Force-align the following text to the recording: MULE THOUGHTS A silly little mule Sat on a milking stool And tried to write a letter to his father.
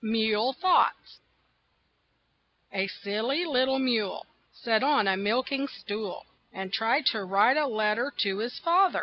MULE 0.00 0.54
THOUGHTS 0.54 1.20
A 2.72 2.86
silly 2.86 3.44
little 3.44 3.78
mule 3.78 4.24
Sat 4.50 4.82
on 4.82 5.06
a 5.06 5.14
milking 5.18 5.68
stool 5.68 6.24
And 6.54 6.72
tried 6.72 7.04
to 7.12 7.22
write 7.22 7.58
a 7.58 7.66
letter 7.66 8.10
to 8.20 8.38
his 8.38 8.58
father. 8.58 9.02